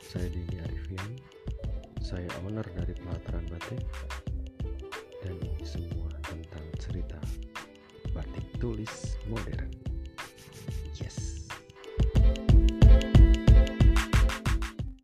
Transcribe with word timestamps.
saya 0.00 0.26
Dini 0.30 0.56
Arifian 0.62 1.12
Saya 2.00 2.28
owner 2.44 2.64
dari 2.76 2.94
pelataran 2.96 3.44
batik. 3.48 3.80
Dan 5.24 5.40
ini 5.40 5.64
semua 5.64 6.12
tentang 6.22 6.66
cerita 6.76 7.18
batik 8.12 8.44
tulis 8.60 9.16
modern. 9.26 9.83